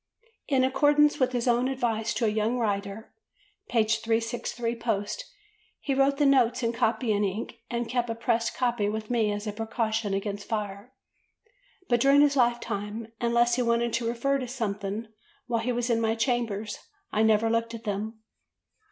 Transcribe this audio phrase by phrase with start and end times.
[0.47, 3.13] In accordance with his own advice to a young writer
[3.69, 3.83] (p.
[3.83, 5.31] 363 post),
[5.79, 9.45] he wrote the notes in copying ink and kept a pressed copy with me as
[9.45, 10.91] a precaution against fire;
[11.87, 15.05] but during his lifetime, unless he wanted to refer to something
[15.45, 16.79] while he was in my chambers,
[17.11, 18.21] I never looked at them.